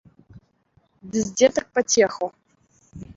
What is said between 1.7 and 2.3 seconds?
пацеху.